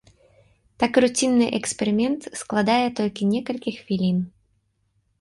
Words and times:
Так 0.83 0.91
руцінны 1.05 1.45
эксперымент 1.59 2.21
складае 2.41 2.81
толькі 3.03 3.31
некалькі 3.37 3.79
хвілін. 3.81 4.17